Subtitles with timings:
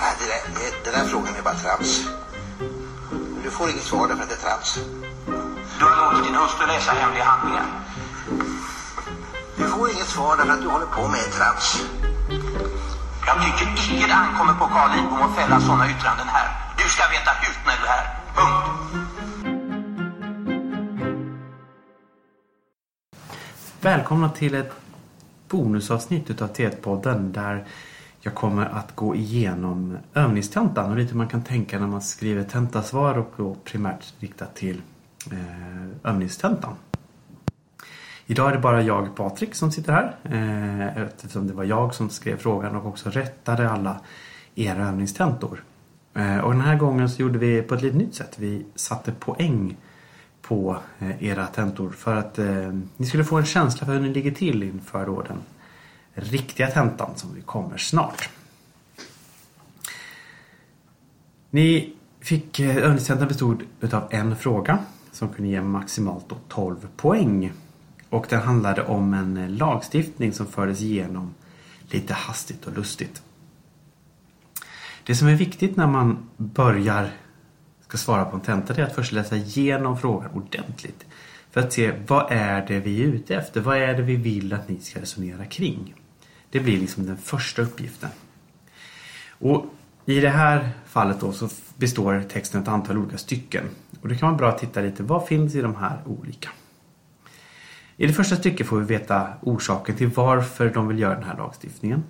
[0.00, 2.06] Nej, det där, det, den där frågan är bara trams.
[3.44, 4.78] Du får inget svar därför att det är trams.
[5.78, 7.66] Du har låtit din hustru läsa hemliga handlingar.
[9.56, 11.82] Du får inget svar därför att du håller på med trams.
[13.26, 16.48] Jag tycker icke det ankommer på Carl Lidbom att fälla sådana yttranden här.
[16.78, 18.06] Du ska veta hut när du är här.
[18.36, 18.80] Punkt.
[23.80, 24.72] Välkomna till ett
[25.48, 27.66] bonusavsnitt utav T1-podden där
[28.20, 32.44] jag kommer att gå igenom övningstentan och lite hur man kan tänka när man skriver
[32.44, 34.82] tentasvar och då primärt riktat till
[35.32, 36.74] eh, övningstentan.
[38.26, 42.10] Idag är det bara jag Patrik som sitter här eh, eftersom det var jag som
[42.10, 44.00] skrev frågan och också rättade alla
[44.54, 45.64] era övningstentor.
[46.14, 48.34] Eh, och den här gången så gjorde vi på ett lite nytt sätt.
[48.38, 49.76] Vi satte poäng
[50.42, 54.08] på eh, era tentor för att eh, ni skulle få en känsla för hur ni
[54.08, 55.38] ligger till inför då den
[56.20, 58.28] riktiga tentan som vi kommer snart.
[61.50, 64.78] Ni fick, eh, övningstentan bestod utav en fråga
[65.12, 67.52] som kunde ge maximalt 12 poäng.
[68.10, 71.34] Och den handlade om en eh, lagstiftning som fördes igenom
[71.88, 73.22] lite hastigt och lustigt.
[75.06, 77.10] Det som är viktigt när man börjar
[77.88, 81.06] ska svara på en tenta är att först läsa igenom frågan ordentligt.
[81.50, 83.60] För att se vad är det vi är ute efter?
[83.60, 85.94] Vad är det vi vill att ni ska resonera kring?
[86.50, 88.10] Det blir liksom den första uppgiften.
[89.28, 89.64] Och
[90.06, 93.64] I det här fallet då så består texten ett antal olika stycken.
[94.00, 96.50] Och det kan vara bra att titta lite, vad finns i de här olika?
[97.96, 101.36] I det första stycket får vi veta orsaken till varför de vill göra den här
[101.36, 102.04] lagstiftningen.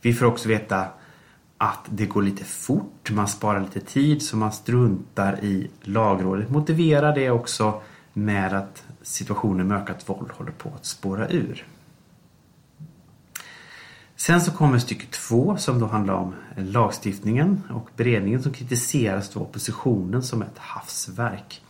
[0.00, 0.86] Vi får också veta
[1.58, 6.50] att det går lite fort, man sparar lite tid så man struntar i lagrådet.
[6.50, 11.66] Motiverar det också med att situationen med ökat våld håller på att spåra ur.
[14.20, 19.42] Sen så kommer stycke två som då handlar om lagstiftningen och beredningen som kritiseras av
[19.42, 21.62] oppositionen som ett havsverk.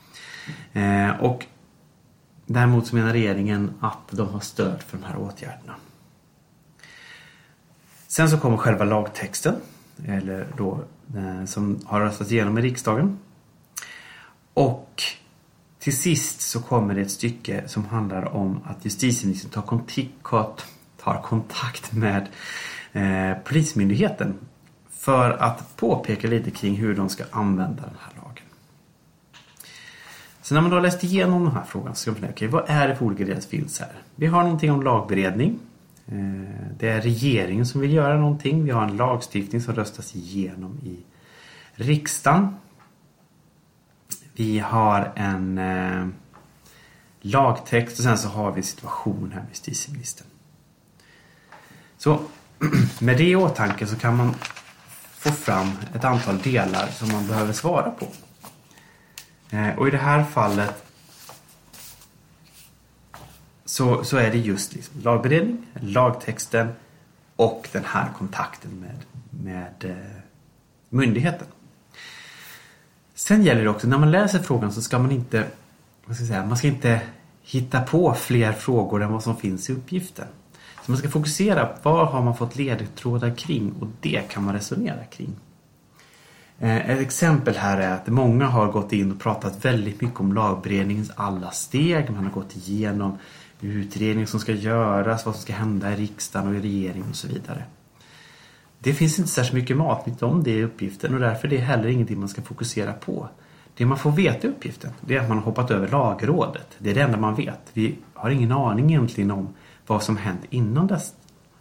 [0.72, 1.46] Eh, och
[2.46, 5.74] däremot så menar regeringen att de har stöd för de här åtgärderna.
[8.06, 9.54] Sen så kommer själva lagtexten
[10.06, 10.84] eller då,
[11.16, 13.18] eh, som har röstats igenom i riksdagen.
[14.54, 15.02] Och
[15.78, 20.66] till sist så kommer det ett stycke som handlar om att justitieministern tar kontakt,
[21.02, 22.28] tar kontakt med
[22.92, 24.34] eh, Polismyndigheten
[24.90, 28.44] för att påpeka lite kring hur de ska använda den här lagen.
[30.42, 32.48] Så när man då har läst igenom den här frågan så ska man fundera, okay,
[32.48, 33.92] vad är det för olika delar som finns här?
[34.14, 35.58] Vi har någonting om lagberedning.
[36.06, 36.16] Eh,
[36.78, 38.64] det är regeringen som vill göra någonting.
[38.64, 40.98] Vi har en lagstiftning som röstas igenom i
[41.74, 42.54] riksdagen.
[44.32, 46.06] Vi har en eh,
[47.20, 50.26] lagtext och sen så har vi situation här med justitieministern.
[52.00, 52.20] Så
[53.00, 54.34] med det i åtanke så kan man
[55.12, 58.06] få fram ett antal delar som man behöver svara på.
[59.50, 60.84] Eh, och i det här fallet
[63.64, 66.72] så, så är det just liksom lagberedning, lagtexten
[67.36, 68.96] och den här kontakten med,
[69.44, 70.22] med eh,
[70.88, 71.46] myndigheten.
[73.14, 75.44] Sen gäller det också, när man läser frågan så ska man inte,
[76.04, 77.00] vad ska jag säga, man ska inte
[77.42, 80.26] hitta på fler frågor än vad som finns i uppgiften.
[80.90, 85.04] Man ska fokusera på vad har man fått ledtrådar kring och det kan man resonera
[85.04, 85.36] kring.
[86.58, 90.32] Eh, ett exempel här är att många har gått in och pratat väldigt mycket om
[90.32, 92.10] lagberedningens alla steg.
[92.10, 93.18] Man har gått igenom
[93.60, 97.28] utredning som ska göras, vad som ska hända i riksdagen och i regeringen och så
[97.28, 97.64] vidare.
[98.78, 101.88] Det finns inte särskilt mycket matnytt om det i uppgiften och därför är det heller
[101.88, 103.28] ingenting man ska fokusera på.
[103.76, 106.68] Det man får veta i uppgiften det är att man har hoppat över lagrådet.
[106.78, 107.60] Det är det enda man vet.
[107.72, 109.48] Vi har ingen aning egentligen om
[109.90, 111.14] vad som hänt inom dess.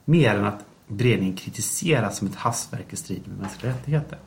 [0.05, 4.17] Mer än att beredningen kritiseras som ett hastverk i strid med mänskliga rättigheter.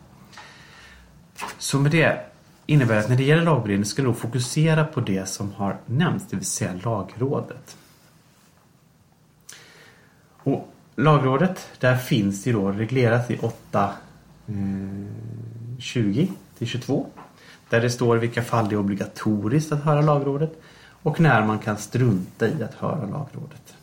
[1.58, 2.20] Så med det
[2.66, 6.36] innebär att när det gäller lagberedningen ska du fokusera på det som har nämnts, det
[6.36, 7.76] vill säga lagrådet.
[10.42, 13.92] Och lagrådet, där finns det då reglerat i 8
[15.78, 16.28] 20 eh,
[16.58, 17.06] till 22
[17.68, 20.62] Där det står vilka fall det är obligatoriskt att höra lagrådet
[21.02, 23.74] och när man kan strunta i att höra lagrådet.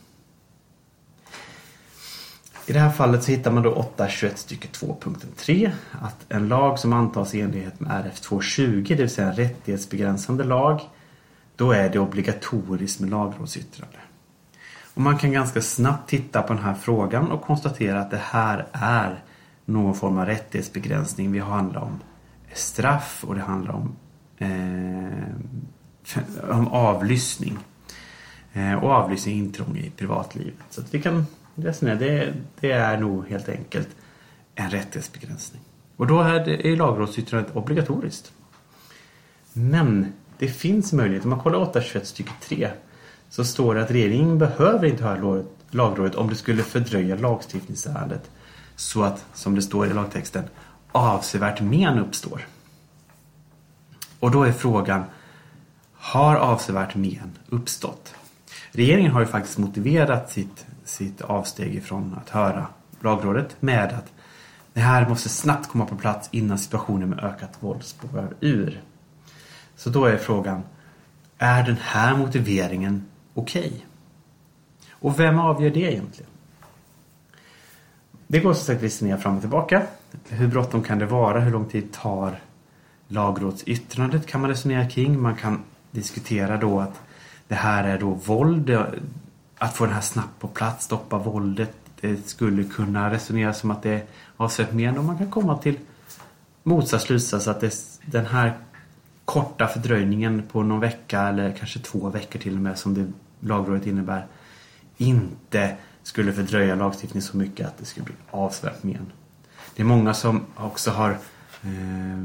[2.70, 5.70] I det här fallet så hittar man då 8.21 stycke 2.3
[6.00, 10.44] att en lag som antas i enlighet med RF 220, det vill säga en rättighetsbegränsande
[10.44, 10.80] lag,
[11.56, 13.96] då är det obligatoriskt med lagrådsyttrande.
[14.94, 18.66] Och man kan ganska snabbt titta på den här frågan och konstatera att det här
[18.72, 19.24] är
[19.64, 21.32] någon form av rättighetsbegränsning.
[21.32, 22.00] Vi handlar om
[22.52, 23.96] straff och det handlar om,
[24.38, 27.58] eh, om avlyssning.
[28.52, 30.54] Eh, och avlyssning intrång i privatlivet.
[30.70, 31.26] Så att vi kan
[31.62, 33.88] resonera, det, det är nog helt enkelt
[34.54, 35.62] en rättighetsbegränsning.
[35.96, 38.32] Och då är, det, är lagrådsyttrandet obligatoriskt.
[39.52, 42.70] Men det finns möjlighet, om man kollar 821 stycke 3
[43.28, 48.30] så står det att regeringen behöver inte höra lagrådet om det skulle fördröja lagstiftningsärendet
[48.76, 50.44] så att, som det står i lagtexten,
[50.92, 52.46] avsevärt men uppstår.
[54.20, 55.04] Och då är frågan,
[55.94, 58.14] har avsevärt men uppstått?
[58.72, 62.66] Regeringen har ju faktiskt motiverat sitt, sitt avsteg ifrån att höra
[63.00, 64.12] lagrådet med att
[64.72, 68.82] det här måste snabbt komma på plats innan situationen med ökat våld spårar ur.
[69.76, 70.62] Så då är frågan,
[71.38, 73.04] är den här motiveringen
[73.34, 73.66] okej?
[73.66, 73.80] Okay?
[74.90, 76.30] Och vem avgör det egentligen?
[78.26, 79.82] Det går som sagt att fram och tillbaka.
[80.28, 81.40] Hur bråttom kan det vara?
[81.40, 82.40] Hur lång tid tar
[83.08, 85.20] lagrådsyttrandet kan man resonera kring.
[85.20, 87.00] Man kan diskutera då att
[87.48, 88.78] det här är då våld.
[89.62, 91.76] Att få den här snabbt på plats, stoppa våldet.
[92.00, 94.04] Det skulle kunna resonera som att det är
[94.36, 94.98] avsevärt mer.
[94.98, 95.78] Och man kan komma till
[96.62, 97.74] motsatt slutsats att det,
[98.06, 98.58] den här
[99.24, 103.86] korta fördröjningen på någon vecka eller kanske två veckor till och med som det lagrådet
[103.86, 104.26] innebär
[104.96, 109.12] inte skulle fördröja lagstiftningen så mycket att det skulle bli avsevärt men.
[109.76, 111.10] Det är många som också har
[111.62, 112.24] eh,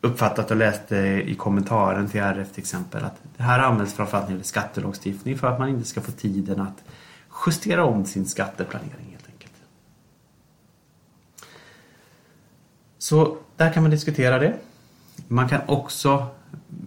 [0.00, 4.30] uppfattat och läst i kommentaren till RF till exempel att det här används framförallt när
[4.30, 6.84] det gäller skattelagstiftning för att man inte ska få tiden att
[7.46, 9.52] justera om sin skatteplanering helt enkelt.
[12.98, 14.54] Så där kan man diskutera det.
[15.28, 16.26] Man kan också,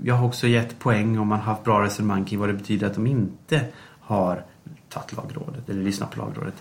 [0.03, 2.87] jag har också gett poäng om man har haft bra resonemang kring vad det betyder
[2.87, 3.65] att de inte
[3.99, 4.45] har
[4.89, 6.55] tagit lagrådet eller lyssnat på lagrådet.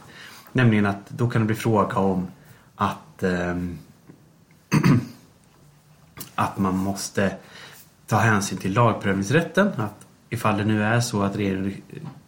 [0.52, 2.26] Nämligen att då kan det bli fråga om
[2.74, 3.54] att eh,
[6.40, 7.36] att man måste
[8.06, 9.68] ta hänsyn till lagprövningsrätten.
[9.76, 11.82] Att ifall det nu är så att regeringen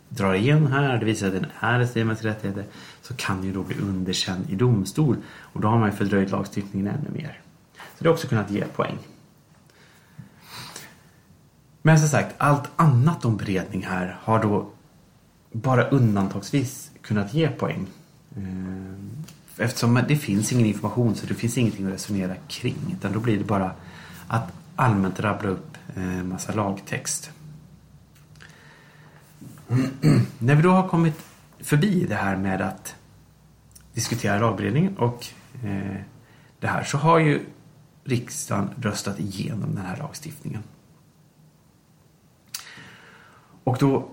[0.08, 2.64] drar igen här, det visar att den är ett steg rättigheter,
[3.02, 5.16] så kan ju då bli underkänd i domstol.
[5.40, 7.40] Och då har man ju fördröjt lagstiftningen ännu mer.
[7.74, 8.98] Så det har också kunnat ge poäng.
[11.82, 14.70] Men som sagt, allt annat om beredning här har då
[15.52, 17.86] bara undantagsvis kunnat ge poäng.
[18.36, 19.24] Ehm,
[19.58, 22.96] Eftersom det finns ingen information så det finns ingenting att resonera kring.
[22.98, 23.72] Utan då blir det bara
[24.28, 27.30] att allmänt rabbla upp eh, massa lagtext.
[30.38, 31.24] När vi då har kommit
[31.60, 32.94] förbi det här med att
[33.94, 35.26] diskutera lagberedningen och
[35.64, 36.00] eh,
[36.60, 37.40] det här så har ju
[38.04, 40.62] riksdagen röstat igenom den här lagstiftningen.
[43.64, 44.08] Och då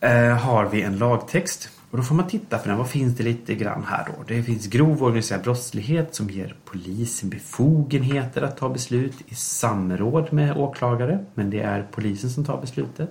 [0.00, 2.78] eh, har vi en lagtext och då får man titta på den.
[2.78, 4.24] Vad finns det lite grann här då?
[4.26, 10.56] Det finns grov organiserad brottslighet som ger polisen befogenheter att ta beslut i samråd med
[10.56, 11.24] åklagare.
[11.34, 13.10] Men det är polisen som tar beslutet.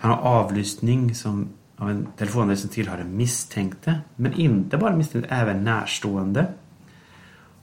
[0.00, 4.00] Han har avlyssning som av en telefonare som tillhör den misstänkte.
[4.16, 6.46] Men inte bara misstänkte, även närstående.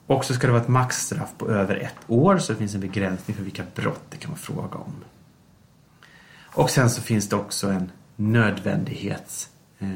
[0.06, 2.82] Och så ska det vara ett maxstraff på över ett år så det finns en
[2.82, 4.94] begränsning för vilka brott det kan vara fråga om.
[6.44, 9.88] Och sen så finns det också en nödvändighets Eh,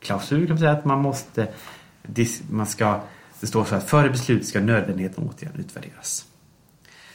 [0.00, 1.48] klausul kan man säga att man måste
[2.50, 3.00] man ska,
[3.40, 6.26] det står så här före beslut ska nödvändigheten åtgärden utvärderas.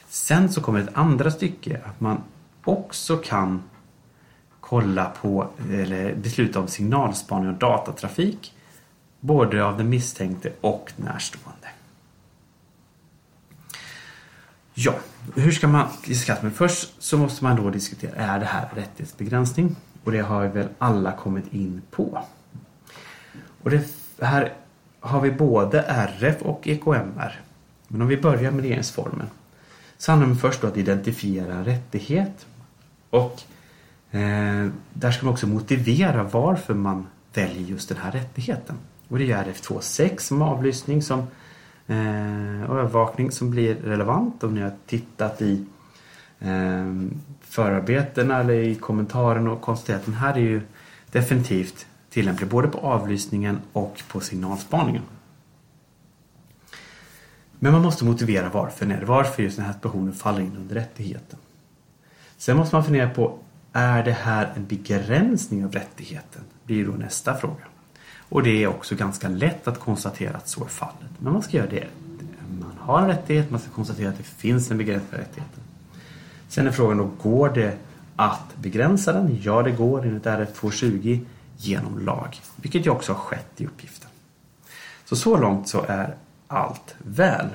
[0.08, 2.22] Sen så kommer ett andra stycke att man
[2.64, 3.62] också kan
[4.60, 8.54] kolla på eller besluta om signalspaning och datatrafik
[9.20, 11.68] både av den misstänkte och närstående.
[14.74, 14.94] Ja,
[15.34, 16.38] hur ska man diskutera?
[16.42, 19.76] Men först så måste man då diskutera, är det här rättighetsbegränsning?
[20.08, 22.24] Och det har väl alla kommit in på.
[23.62, 23.84] Och det
[24.20, 24.52] här
[25.00, 27.40] har vi både RF och EKMR.
[27.88, 29.26] Men om vi börjar med regeringsformen.
[29.98, 32.46] Så handlar det först om att identifiera en rättighet.
[33.10, 33.42] Och
[34.10, 38.76] eh, där ska man också motivera varför man väljer just den här rättigheten.
[39.08, 41.18] Och det är RF 2.6 som avlyssning som
[41.86, 45.66] eh, och övervakning som blir relevant om ni har tittat i
[46.40, 50.60] Ehm, förarbetena eller i kommentaren och konstaterat att den här är ju
[51.10, 55.02] definitivt tillämplig både på avlyssningen och på signalspaningen.
[57.58, 58.86] Men man måste motivera varför.
[58.86, 61.38] Nej, varför just den här situationen faller in under rättigheten.
[62.36, 63.38] Sen måste man fundera på,
[63.72, 66.42] är det här en begränsning av rättigheten?
[66.68, 67.64] blir då nästa fråga.
[68.18, 71.10] Och det är också ganska lätt att konstatera att så är fallet.
[71.18, 71.86] Men man ska göra det.
[72.60, 75.62] Man har en rättighet, man ska konstatera att det finns en begränsning av rättigheten.
[76.48, 77.76] Sen är frågan då, går det
[78.16, 79.38] att begränsa den?
[79.42, 81.20] Ja, det går enligt RF 220
[81.56, 82.40] genom lag.
[82.56, 84.10] Vilket ju också har skett i uppgiften.
[85.04, 86.14] Så så långt så är
[86.48, 87.46] allt väl.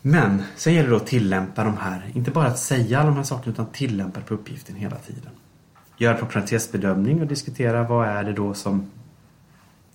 [0.00, 3.24] Men sen gäller det att tillämpa de här, inte bara att säga alla de här
[3.24, 5.30] sakerna utan tillämpa på uppgiften hela tiden.
[5.96, 8.90] Göra proportionalitetsbedömning och diskutera vad är det då som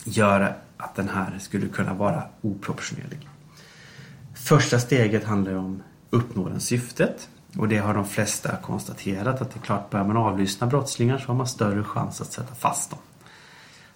[0.03, 3.27] gör att den här skulle kunna vara oproportionerlig.
[4.33, 7.29] Första steget handlar om uppnående syftet.
[7.57, 11.27] Och det har de flesta konstaterat att det är klart, börjar man avlyssna brottslingar så
[11.27, 12.99] har man större chans att sätta fast dem.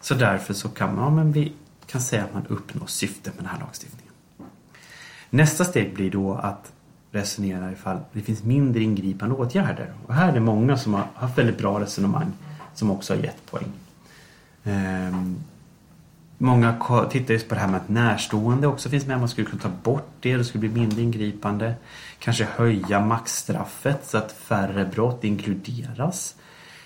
[0.02, 1.54] Så därför så kan man, men vi
[1.86, 4.14] kan säga att man uppnår syftet med den här lagstiftningen.
[5.30, 6.74] Nästa steg blir då att
[7.12, 9.94] resonera ifall det finns mindre ingripande åtgärder.
[10.08, 12.32] Och här är det många som har haft väldigt bra resonemang
[12.74, 13.72] som också har gett poäng.
[14.64, 15.44] Ehm,
[16.44, 16.76] många
[17.10, 19.20] tittar just på det här med att närstående också finns med.
[19.20, 21.74] Man skulle kunna ta bort det, det skulle bli mindre ingripande.
[22.20, 26.36] Kanske höja maxstraffet så att färre brott inkluderas.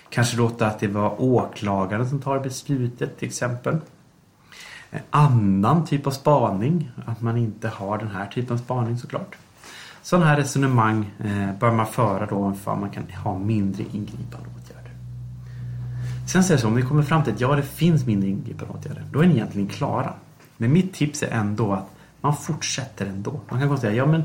[0.08, 3.76] Kanske låta att det var åklagaren som tar beslutet till exempel.
[4.90, 9.36] En annan typ av spaning, att man inte har den här typen av spaning såklart.
[10.02, 14.48] Sådana här resonemang eh, bör man föra då för att man kan ha mindre ingripande
[14.56, 14.77] åtgärder.
[16.28, 18.74] Sen säger det så, om ni kommer fram till att ja, det finns mindre ingripande
[18.74, 20.14] åtgärder, då är ni egentligen klara.
[20.56, 21.88] Men mitt tips är ändå att
[22.20, 23.40] man fortsätter ändå.
[23.50, 24.22] Man kan säga, ja men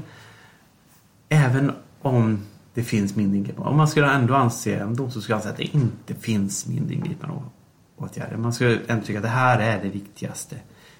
[1.29, 2.41] även om
[2.73, 5.75] det finns mindre ingripande, om man skulle ändå anse, en domstol skulle anse att det
[5.75, 7.35] inte finns mindre ingripande
[7.97, 8.37] åtgärder.
[8.37, 10.55] Man skulle ändå tycka att det här är det viktigaste.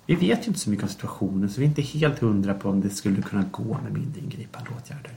[0.06, 2.70] Vi vet ju inte så mycket om situationen så vi är inte helt hundra på
[2.70, 5.12] om det skulle kunna gå med mindre ingripande åtgärder.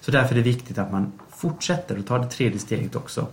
[0.00, 3.26] Så därför är det viktigt att man fortsätter och tar det tredje steget också.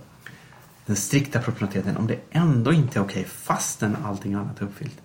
[0.85, 5.01] Den strikta proportionaliteten om det ändå inte är okej okay, fastän allting annat är uppfyllt.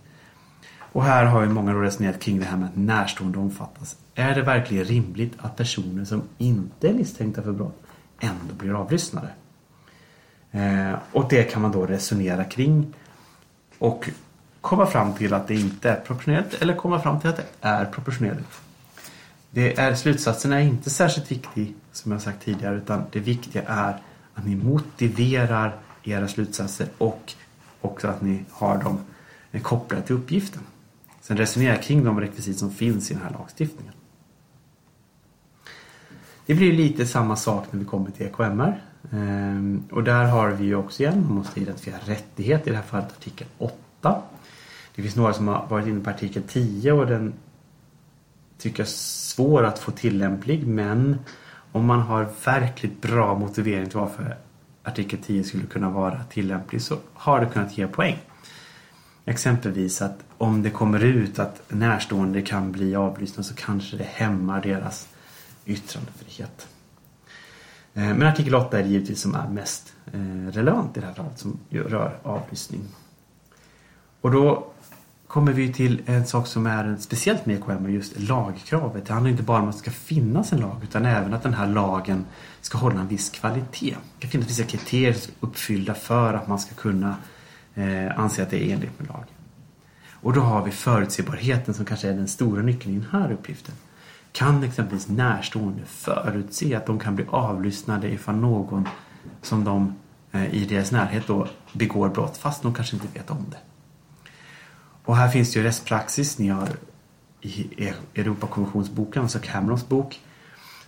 [0.93, 3.97] Och här har ju många resonerat kring det här med att närstående omfattas.
[4.15, 7.83] Är det verkligen rimligt att personer som inte är misstänkta för brott
[8.21, 9.29] ändå blir avlyssnade?
[10.51, 12.95] Eh, och det kan man då resonera kring.
[13.79, 14.11] Och
[14.61, 17.85] komma fram till att det inte är proportionerligt eller komma fram till att det är
[17.85, 18.61] proportionerligt.
[19.51, 23.97] Det är, slutsatsen är inte särskilt viktig som jag sagt tidigare utan det viktiga är
[24.41, 27.35] att ni motiverar era slutsatser och
[27.81, 28.99] också att ni har dem
[29.63, 30.63] kopplade till uppgiften.
[31.21, 33.95] Sen resonera kring de rekvisit som finns i den här lagstiftningen.
[36.47, 38.83] Det blir lite samma sak när vi kommer till EKMR.
[39.13, 42.83] Ehm, och där har vi ju också igen, man måste identifiera rättighet, i det här
[42.83, 44.23] fallet artikel 8.
[44.95, 47.33] Det finns några som har varit inne på artikel 10 och den
[48.59, 51.19] tycker jag är svår att få tillämplig men
[51.73, 54.37] om man har verkligt bra motivering till varför
[54.83, 58.19] artikel 10 skulle kunna vara tillämplig så har det kunnat ge poäng.
[59.25, 64.63] Exempelvis att om det kommer ut att närstående kan bli avlyssnade så kanske det hämmar
[64.63, 65.09] deras
[65.65, 66.69] yttrandefrihet.
[67.95, 71.15] Eh, men artikel 8 är det givetvis som är mest eh, relevant i det här
[71.15, 72.81] fallet som rör avlyssning.
[74.21, 74.67] Och då
[75.31, 79.07] kommer vi till en sak som är speciellt med EKM och just lagkravet.
[79.07, 81.55] Det handlar inte bara om att det ska finnas en lag utan även att den
[81.55, 82.25] här lagen
[82.61, 83.97] ska hålla en viss kvalitet.
[84.15, 87.17] Det ska finnas vissa kriterier som ska uppfyllda för att man ska kunna
[87.75, 89.35] eh, anse att det är enligt med lagen.
[90.13, 93.75] Och då har vi förutsebarheten som kanske är den stora nyckeln i den här uppgiften.
[94.33, 98.89] Kan exempelvis närstående förutse att de kan bli avlyssnade ifall någon
[99.43, 99.95] som de
[100.33, 103.59] eh, i deras närhet då begår brott fast de kanske inte vet om det.
[105.05, 106.39] Och här finns det ju rättspraxis.
[106.39, 106.69] Ni har
[107.41, 110.21] i Europakonventionsboken, alltså Camerons bok,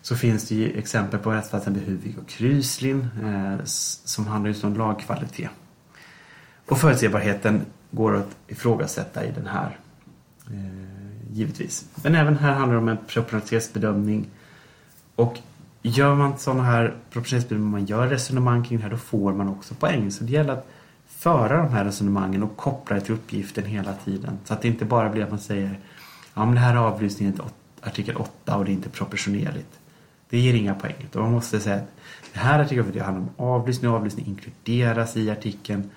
[0.02, 4.76] så finns det ju exempel på rättsfallen Huvig och Kryslin eh, som handlar just om
[4.76, 5.50] lagkvalitet.
[6.66, 9.78] Och förutsebarheten går att ifrågasätta i den här
[10.47, 11.85] eh, givetvis.
[12.02, 14.26] Men även här handlar det om en proportionalitetsbedömning.
[15.14, 15.38] Och
[15.83, 19.75] gör man sådana här proportionalitetsbedömningar, man gör resonemang kring det här, då får man också
[19.75, 20.11] poäng.
[20.11, 20.69] Så det gäller att
[21.23, 24.38] föra de här resonemangen och koppla det till uppgiften hela tiden.
[24.45, 25.79] Så att det inte bara blir att man säger
[26.35, 27.41] ja men det här är avlyssningen
[27.81, 29.81] artikel 8 och det är inte proportionerligt.
[30.31, 30.95] Det ger inga poäng.
[31.00, 31.91] Utan man måste säga att
[32.33, 35.91] det här artikeln handlar om avlyssning och avlyssning inkluderas i artikeln.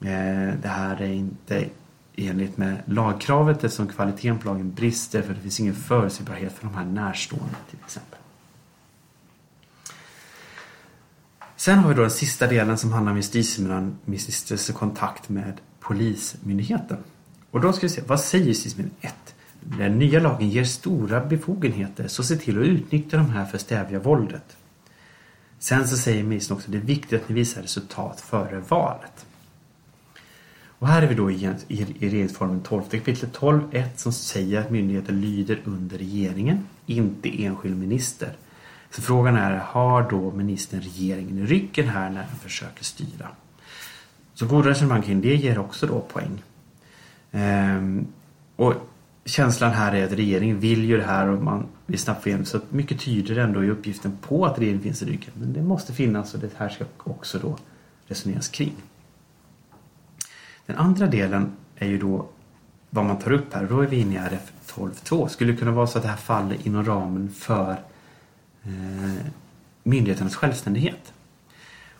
[0.00, 1.64] Eh, det här är inte
[2.16, 6.74] enligt med lagkravet eftersom kvaliteten på lagen brister för det finns ingen förutsägbarhet för de
[6.74, 8.18] här närstående till exempel.
[11.66, 16.96] Sen har vi då den sista delen som handlar om justitieministerns kontakt med Polismyndigheten.
[17.50, 19.34] Och då ska vi se, vad säger justitieministern 1.
[19.60, 23.60] Den nya lagen ger stora befogenheter så se till att utnyttja de här för att
[23.60, 24.56] stävja våldet.
[25.58, 29.26] Sen så säger ministern också att det är viktigt att ni visar resultat före valet.
[30.78, 34.70] Och här är vi då i, i, i regeringsformen 12 kapitel 12.1 som säger att
[34.70, 38.32] myndigheten lyder under regeringen, inte enskild minister.
[38.90, 43.28] Så frågan är, har då ministern regeringen i ryggen här när den försöker styra?
[44.34, 46.42] Så goda resonemang kring det ger också då poäng.
[47.32, 48.06] Ehm,
[48.56, 48.74] och
[49.24, 52.46] känslan här är att regeringen vill ju det här och man vill snabbt få igenom
[52.46, 55.30] så mycket tyder ändå i uppgiften på att regeringen finns i ryggen.
[55.34, 57.58] Men det måste finnas och det här ska också då
[58.06, 58.74] resoneras kring.
[60.66, 62.26] Den andra delen är ju då
[62.90, 63.66] vad man tar upp här.
[63.66, 65.28] Då är vi inne i RF 12.2.
[65.28, 67.76] Skulle det kunna vara så att det här faller inom ramen för
[68.66, 69.26] Eh,
[69.82, 71.12] myndigheternas självständighet.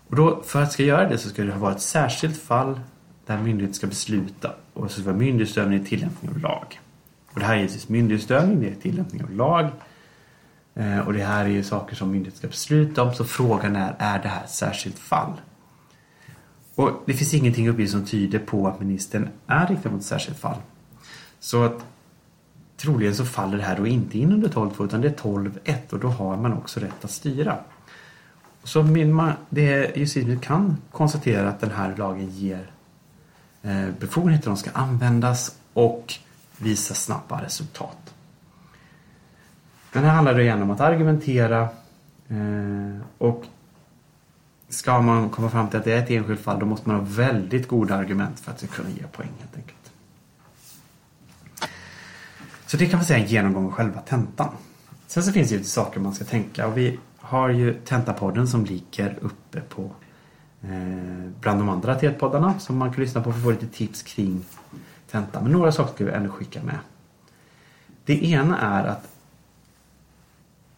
[0.08, 2.80] Och då, för att ska göra det så ska det vara ett särskilt fall
[3.26, 6.80] där myndigheten ska besluta och så ska vara myndighetsutövning i tillämpning av lag.
[7.32, 9.70] Och det här är givetvis myndighetsutövning, det är tillämpning av lag.
[10.74, 13.14] Eh, och det här är ju saker som myndigheten ska besluta om.
[13.14, 15.32] Så frågan är, är det här ett särskilt fall?
[16.74, 20.38] Och det finns ingenting uppgift som tyder på att ministern är riktad mot ett särskilt
[20.38, 20.56] fall.
[21.40, 21.84] Så att
[22.76, 25.98] troligen så faller det här då inte in under 12.2 utan det är 12.1 och
[25.98, 27.58] då har man också rätt att styra.
[28.64, 28.82] Så
[29.48, 32.70] det justitieministern kan konstatera att den här lagen ger
[33.62, 36.14] eh, befogenheter de ska användas och
[36.58, 38.14] visa snabba resultat.
[39.92, 41.68] Den här handlar igen om att argumentera
[42.28, 43.44] eh, och
[44.68, 47.06] ska man komma fram till att det är ett enskilt fall då måste man ha
[47.08, 49.92] väldigt goda argument för att kunna ge poäng helt enkelt.
[52.66, 54.48] Så det kan man säga är en genomgång av själva tentan.
[55.06, 58.64] Sen så finns det ju saker man ska tänka och vi har ju Tentapodden som
[58.64, 59.90] ligger uppe på
[60.62, 64.02] eh, bland de andra TET-poddarna som man kan lyssna på för att få lite tips
[64.02, 64.44] kring
[65.10, 65.42] tentan.
[65.42, 66.78] Men några saker ska vi ändå skicka med.
[68.04, 69.08] Det ena är att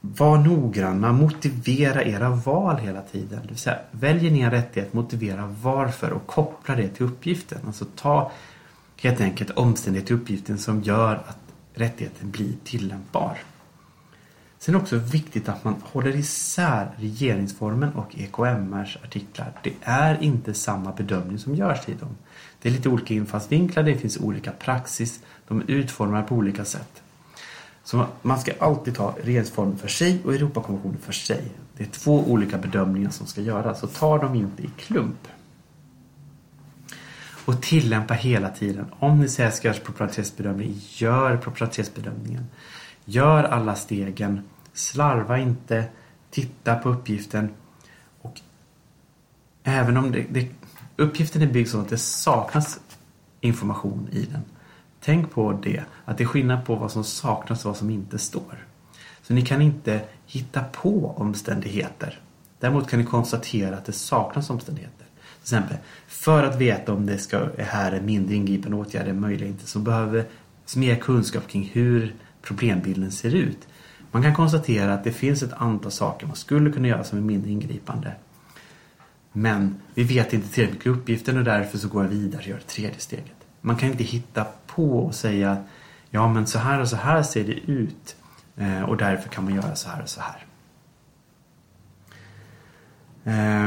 [0.00, 3.38] var noggranna, motivera era val hela tiden.
[3.42, 7.58] Det vill säga, väljer ni en rättighet, motivera varför och koppla det till uppgiften.
[7.66, 8.32] Alltså ta
[8.96, 11.47] helt enkelt omständighet i uppgiften som gör att
[11.78, 13.38] rättigheten blir tillämpbar.
[14.58, 19.52] Sen är det också viktigt att man håller isär regeringsformen och EKMRs artiklar.
[19.62, 22.16] Det är inte samma bedömning som görs i dem.
[22.62, 27.02] Det är lite olika infallsvinklar, det finns olika praxis, de är utformade på olika sätt.
[27.84, 31.44] Så man ska alltid ta regeringsformen för sig och Europakonventionen för sig.
[31.76, 35.28] Det är två olika bedömningar som ska göras, så ta dem inte i klump.
[37.48, 38.86] Och tillämpa hela tiden.
[38.98, 42.46] Om ni säger att ska göra proportionalitetsbedömning, gör proportionalitetsbedömningen.
[43.04, 44.42] Gör alla stegen.
[44.72, 45.84] Slarva inte.
[46.30, 47.50] Titta på uppgiften.
[48.22, 48.40] Och
[49.62, 50.48] även om det, det,
[50.96, 52.80] uppgiften är byggd så att det saknas
[53.40, 54.42] information i den.
[55.00, 58.18] Tänk på det, att det är skillnad på vad som saknas och vad som inte
[58.18, 58.66] står.
[59.22, 62.20] Så ni kan inte hitta på omständigheter.
[62.58, 65.07] Däremot kan ni konstatera att det saknas omständigheter.
[65.48, 69.66] Till exempel, för att veta om det ska, här är mindre ingripande åtgärder möjliga inte
[69.66, 70.24] så behöver
[70.74, 73.68] vi mer kunskap kring hur problembilden ser ut.
[74.10, 77.22] Man kan konstatera att det finns ett antal saker man skulle kunna göra som är
[77.22, 78.12] mindre ingripande.
[79.32, 82.56] Men vi vet inte tillräckligt mycket uppgiften och därför så går jag vidare och gör
[82.56, 83.46] det tredje steget.
[83.60, 85.64] Man kan inte hitta på och säga
[86.10, 88.16] ja men så här och så här ser det ut
[88.56, 90.44] eh, och därför kan man göra så här och så här.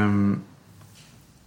[0.04, 0.42] Um,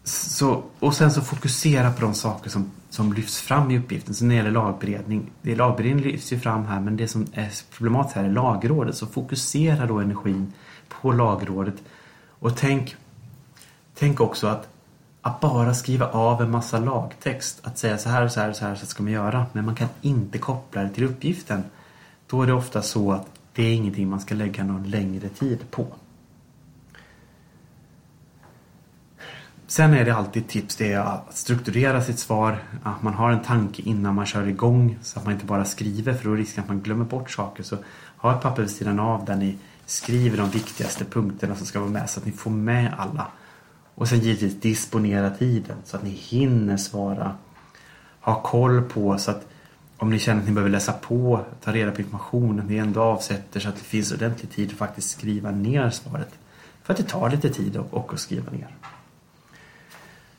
[0.08, 4.14] så, och sen så fokusera på de saker som, som lyfts fram i uppgiften.
[4.14, 7.50] Så när det gäller lagberedning, det lagberedning lyfts ju fram här men det som är
[7.78, 8.96] problematiskt här är lagrådet.
[8.96, 10.54] Så fokusera då energin
[10.90, 11.76] på lagrådet.
[12.40, 12.96] Och tänk,
[13.96, 14.68] tänk också att,
[15.22, 18.56] att bara skriva av en massa lagtext, att säga så här och så här och
[18.56, 21.64] så här så ska man göra, men man kan inte koppla det till uppgiften.
[22.28, 25.72] Då är det ofta så att det är ingenting man ska lägga någon längre tid
[25.72, 25.88] på.
[29.76, 32.60] Sen är det alltid tips det är att strukturera sitt svar.
[32.84, 36.14] Att man har en tanke innan man kör igång så att man inte bara skriver
[36.14, 37.64] för då är risken att man glömmer bort saker.
[37.64, 37.78] Så
[38.18, 41.90] ha ett papper vid sidan av där ni skriver de viktigaste punkterna som ska vara
[41.90, 43.28] med så att ni får med alla.
[43.96, 47.36] Och sen givetvis disponera tiden så att ni hinner svara.
[48.20, 49.48] Ha koll på så att
[49.98, 53.60] om ni känner att ni behöver läsa på, ta reda på informationen, ni ändå avsätter
[53.60, 56.40] så att det finns ordentlig tid att faktiskt skriva ner svaret.
[56.84, 58.70] För att det tar lite tid och att skriva ner.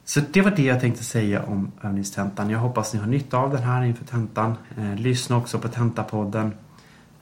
[0.08, 2.50] Så det var det jag tänkte säga om övningstentan.
[2.50, 4.54] Jag hoppas ni har nytta av den här inför tentan.
[4.78, 6.52] Eh, lyssna också på tentapodden.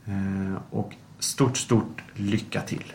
[0.06, 2.92] Eh, och stort, stort lycka till!